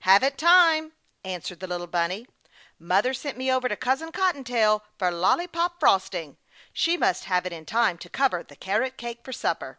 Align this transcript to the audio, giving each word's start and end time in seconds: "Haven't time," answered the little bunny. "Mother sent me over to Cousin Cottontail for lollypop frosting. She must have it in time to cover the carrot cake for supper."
"Haven't 0.00 0.36
time," 0.36 0.94
answered 1.24 1.60
the 1.60 1.68
little 1.68 1.86
bunny. 1.86 2.26
"Mother 2.76 3.14
sent 3.14 3.38
me 3.38 3.52
over 3.52 3.68
to 3.68 3.76
Cousin 3.76 4.10
Cottontail 4.10 4.82
for 4.98 5.12
lollypop 5.12 5.78
frosting. 5.78 6.38
She 6.72 6.96
must 6.96 7.26
have 7.26 7.46
it 7.46 7.52
in 7.52 7.64
time 7.64 7.96
to 7.98 8.08
cover 8.10 8.42
the 8.42 8.56
carrot 8.56 8.96
cake 8.96 9.22
for 9.24 9.32
supper." 9.32 9.78